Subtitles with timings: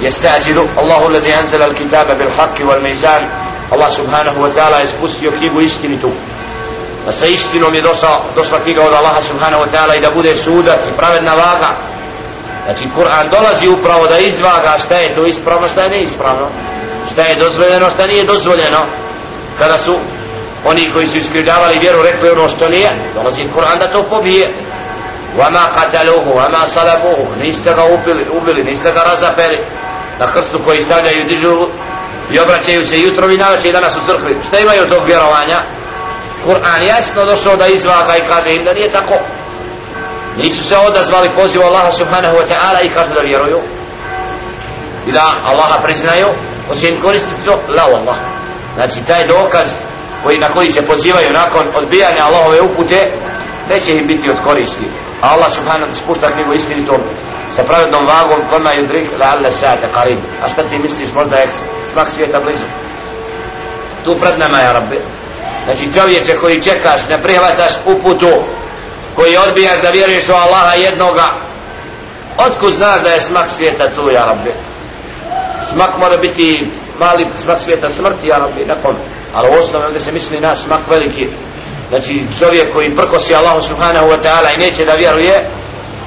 [0.00, 3.22] jestađilu Allahu ladhi anzala al kitaba bil haqi wal mizan
[3.70, 6.10] Allah subhanahu wa ta'ala je spustio knjigu istinitu
[7.06, 10.36] da sa istinom je došla, došla knjiga od Allaha subhanahu wa ta'ala i da bude
[10.36, 11.70] sudac i pravedna vaga
[12.64, 16.48] znači Kur'an dolazi upravo da izvaga šta je to ispravno šta je neispravno
[17.12, 18.86] šta je dozvoljeno šta nije dozvoljeno
[19.58, 19.94] kada su
[20.64, 24.52] oni koji su iskrivljavali vjeru rekli ono što nije dolazi Kur'an da to pobije
[25.38, 29.58] وما قتلوه وما صلبوه niste ga ubili, ubili niste ga razapeli
[30.21, 31.55] na krstu koji stavljaju dižu
[32.33, 34.37] i obraćaju se jutro i navečer i danas u crkvi.
[34.47, 35.59] Šta imaju tog vjerovanja?
[36.45, 39.15] Kur'an jasno došao da izvaga i kaže im da nije tako.
[40.37, 43.59] Nisu se odazvali pozivu Allaha subhanahu wa ta'ala i kažu da vjeruju.
[45.07, 46.27] I da Allaha priznaju
[46.71, 48.17] osim koristiti to la Allah
[48.75, 49.67] znači taj dokaz
[50.23, 52.99] koji, na koji se pozivaju nakon odbijanja Allahove upute
[53.69, 54.87] neće im biti od koristi
[55.21, 57.01] a Allah subhanahu wa ta'ala spušta knjigu istinitom
[57.55, 60.17] sa pravednom vagom koma yudrik la alla sa'ata qarib.
[60.41, 61.47] A šta ti misliš možda je
[61.91, 62.63] smak svijeta blizu?
[64.03, 64.99] Tu pred nama je rabbi.
[65.65, 68.31] Znači čovječe koji čekaš ne prihvataš uputu
[69.15, 71.27] koji odbijaš da vjeruješ u Allaha jednoga
[72.37, 74.53] otkud znaš da je smak svijeta tu ja rabbi?
[75.73, 76.67] Smak mora biti
[76.99, 78.95] mali smak svijeta smrti ja rabbi nakon.
[79.33, 81.27] Ali u osnovi onda se misli na smak veliki
[81.91, 85.49] znači čovjek koji prkosi Allahu subhanahu wa ta'ala i neće da vjeruje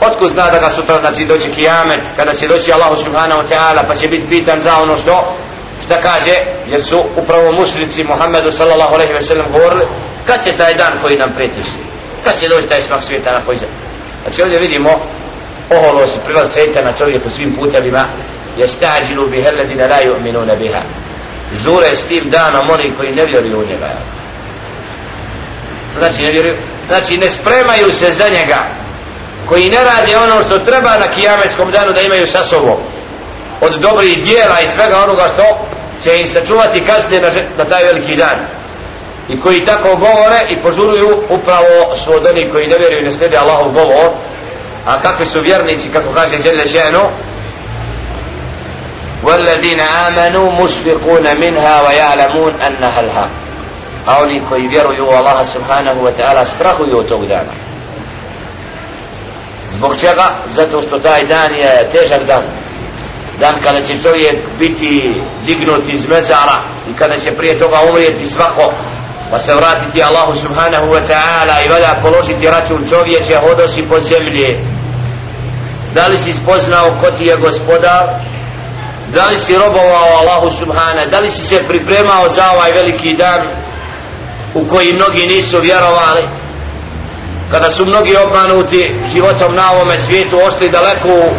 [0.00, 3.88] otkud zna da ga sutra znači doći kijamet kada će doći Allahu subhanahu wa ta'ala
[3.88, 5.36] pa će biti pitan za ono što
[5.84, 6.34] šta kaže
[6.66, 9.86] jer su upravo mušrici Muhammedu sallallahu alaihi ve sellem govorili
[10.26, 11.66] kad će taj dan koji nam pretiš
[12.24, 13.58] kad će doći taj smak svijeta na koji
[14.22, 14.90] znači ovdje vidimo
[15.70, 18.04] oholo se prilaz svijeta na čovjeku svim putevima
[18.58, 20.82] je stađilu biha la yu'minuna biha.
[21.64, 23.88] Žure s tim danom oni koji ne vjeruju u njega
[25.97, 26.55] znači ne vjeruju
[26.87, 28.65] znači ne spremaju se za njega
[29.49, 32.77] koji ne radi ono što treba na kijametskom danu da imaju sa sobom
[33.61, 35.67] od dobrih dijela i svega onoga što
[36.03, 38.47] će im sačuvati kasnije na, na taj veliki dan
[39.29, 43.11] i koji tako govore i požuruju upravo su od onih koji ne vjeruju i ne
[43.11, 44.09] slijede Allahov govor
[44.85, 47.09] a kakvi su vjernici kako kaže Đele Ženu
[49.23, 53.29] والذين آمنوا مشفقون منها ويعلمون أنها الحق
[54.06, 57.52] a oni koji vjeruju u Allaha subhanahu wa ta'ala strahuju od tog dana.
[59.76, 60.34] Zbog čega?
[60.46, 62.42] zato što taj dan je težak dan.
[63.40, 68.72] Dan kada će čovjek biti dignut iz mezara i kada će prije toga umrijeti svako
[69.30, 74.58] pa se vratiti Allahu subhanahu wa ta'ala i vada položiti račun čovječe hodosi po zemlji.
[75.94, 78.04] Da li si spoznao ko ti je gospodar?
[79.14, 81.04] Da li si robovao Allahu subhana?
[81.10, 83.67] Da li si se pripremao za ovaj veliki dan?
[84.54, 86.28] U koji mnogi nisu vjerovali.
[87.50, 91.34] Kada su mnogi obmanuti životom na ovome svijetu ostali daleko u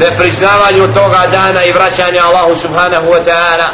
[0.00, 3.68] nepriznavanju toga dana i vraćanja Allahu subhanahu wa ta'ala.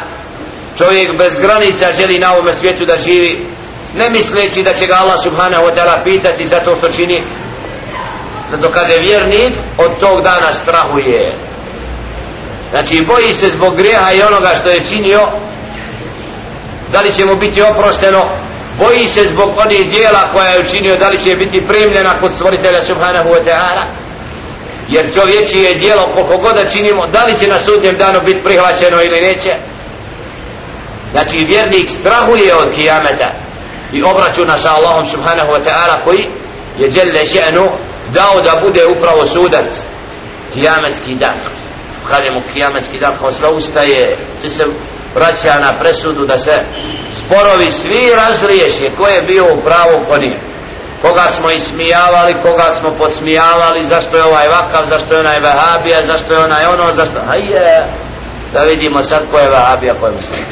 [0.77, 3.47] Čovjek bez granica želi na ovome svijetu da živi
[3.95, 7.23] ne misleći da će ga Allah subhanahu wa ta'ala pitati za to što čini.
[8.51, 11.33] Zato kaže vjernik od tog dana strahuje.
[12.69, 15.19] Znači boji se zbog grijeha i onoga što je činio.
[16.91, 18.25] Da li će mu biti oprošteno?
[18.79, 22.81] Boji se zbog onih dijela koja je učinio da li će biti primljena kod stvoritelja
[22.81, 23.83] subhanahu wa ta'ala.
[24.87, 28.43] Jer čovječi je dijelo koliko god da činimo da li će na sudnjem danu biti
[28.43, 29.51] prihvaćeno ili neće.
[31.11, 33.31] Znači vjernik strahuje od kijameta
[33.93, 36.29] i obračuna sa Allahom subhanahu wa ta'ala koji
[36.77, 37.77] je djelje še'nu
[38.13, 39.71] dao da bude upravo sudac
[40.53, 41.37] kijametski dan.
[42.09, 44.63] Kažemo kijametski dan kao sve ustaje sve se
[45.15, 46.55] vraća na presudu da se
[47.11, 50.55] sporovi svi razriješe ko je bio u pravu ko nije
[51.01, 56.33] koga smo ismijavali, koga smo posmijavali, zašto je ovaj vakav, zašto je onaj vahabija, zašto
[56.33, 57.19] je onaj ono, zašto...
[57.27, 57.85] Hajde,
[58.53, 60.45] da vidimo sad ko je vahabija, ko je muslim.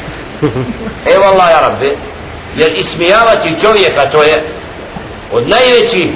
[1.14, 1.98] Evo Allah, ja rabbi,
[2.56, 4.44] jer ismijavati čovjeka, to je
[5.32, 6.06] od najvećih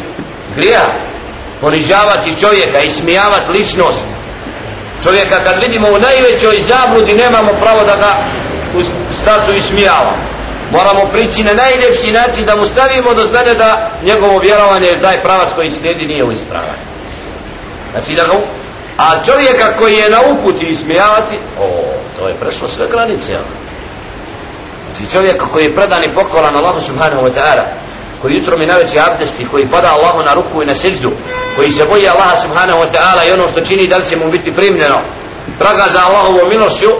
[0.56, 0.86] grija,
[1.60, 4.04] ponižavati čovjeka, ismijavati ličnost,
[5.04, 8.37] čovjeka kad vidimo u najvećoj zabludi nemamo pravo da ga
[8.76, 8.82] u
[9.22, 10.24] startu ismijavamo
[10.72, 15.22] moramo prići na najljepši način da mu stavimo do znanja da njegovo vjerovanje je taj
[15.22, 16.84] pravac koji slijedi nije u ispravanju
[17.92, 18.32] znači da ga
[18.96, 21.66] a čovjeka koji je na uputi ismijavati o,
[22.18, 23.32] to je prešlo sve granice
[24.86, 27.66] znači čovjeka koji je predan i pokolan Allahu subhanahu wa ta'ala
[28.22, 31.10] koji jutro mi najveći abdesti koji pada Allahu na ruku i na seždu
[31.56, 34.30] koji se boji Allaha subhanahu wa ta'ala i ono što čini da li će mu
[34.30, 34.98] biti primljeno?
[35.58, 36.90] Traga za Allahovu milošću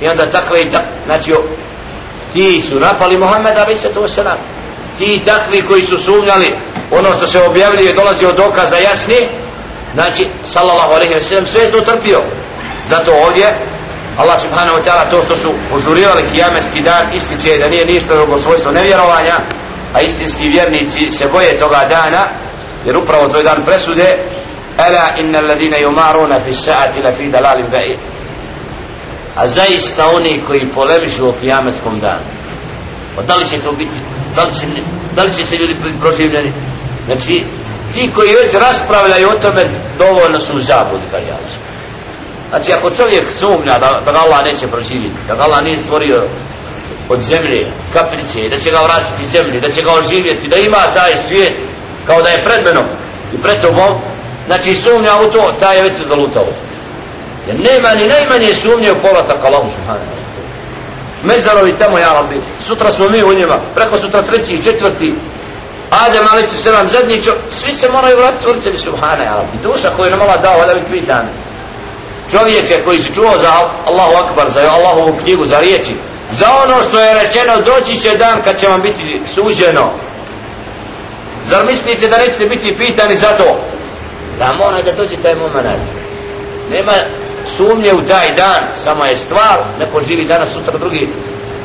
[0.00, 1.32] i onda takve i tak znači
[2.32, 4.38] ti su napali Muhammeda ali se to selam.
[4.98, 6.56] Ti takvi koji su sumnjali
[6.90, 9.28] ono što se objavljuje dolazi od dokaza jasni
[9.94, 12.18] znači sallallahu alaihi wa sallam sve to trpio.
[12.88, 13.46] Zato ovdje
[14.16, 18.38] Allah subhanahu wa ta'ala to što su požurivali kijametski dan ističe da nije ništa drugo
[18.38, 19.36] svojstvo nevjerovanja
[19.94, 22.22] a istinski vjernici se boje toga dana
[22.86, 24.08] jer upravo to je dan presude
[24.78, 27.98] ala inna alladine yumaruna fi sa'ati la fi dalalin ba'id
[29.34, 32.24] a zaista oni koji polemišu o kijametskom danu.
[33.16, 33.96] Pa da li će to biti
[34.36, 34.66] da li će,
[35.16, 36.52] da li će se ljudi biti proživljeni?
[37.06, 37.44] Znači
[37.94, 39.64] ti koji već raspravljaju o tome
[39.98, 41.70] dovoljno su u zabudi kaže Allah
[42.48, 46.22] znači ako čovjek sumnja da, da ga Allah neće proživjeti da ga Allah nije stvorio
[47.08, 50.82] od zemlje, od kaplice da će ga vratiti zemlji, da će ga oživjeti da ima
[50.94, 51.56] taj svijet
[52.06, 52.86] kao da je pred menom
[53.34, 53.92] i pred tobom
[54.46, 56.48] znači sumnja u to, taj je već zalutao
[57.46, 60.20] jer nema ni najmanje sumnje u povratak Allahu subhanahu
[61.22, 65.14] mezarovi tamo ja rabbi sutra smo mi u njima preko sutra treći četvrti.
[66.06, 69.58] Adem ali su sedam zadnji čo, svi se moraju vratiti stvoritelji subhana ja rabbi.
[69.62, 71.28] Duša koju nam Allah dao da bi pitan
[72.30, 73.52] čovječe koji se čuo za
[73.86, 75.94] Allahu akbar za Allahovu knjigu za riječi
[76.30, 79.92] za ono što je rečeno doći će dan kad će vam biti suđeno.
[81.48, 83.60] Zar mislite da nećete biti pitani za to?
[84.38, 85.82] Da mora da dođe taj moment.
[86.70, 86.92] Nema
[87.56, 91.08] sumnje u taj dan samo je stvar neko živi danas sutra drugi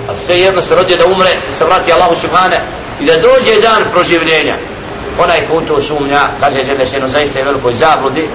[0.09, 2.59] a sve jedno se rodio da umre da se vrati Allahu Subhane
[2.99, 4.57] i da dođe dan proživljenja.
[5.19, 8.29] Onaj ko to sumnja kaže da zaista je velikoj zabludi